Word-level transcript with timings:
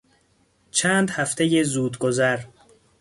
چند 0.71 1.09
هفتهی 1.11 1.63
زودگذر 1.63 2.45